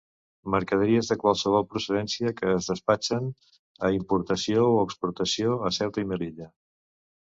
[0.51, 3.29] Mercaderies de qualsevol procedència que es despatxen
[3.89, 6.49] a importació o exportació a Ceuta i Melilla.